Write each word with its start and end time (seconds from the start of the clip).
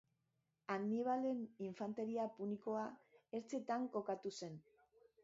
Hanibalen 0.75 1.43
infanteria 1.65 2.25
punikoa 2.39 2.87
ertzetan 3.41 3.87
kokatu 3.99 4.33
zen. 4.39 4.57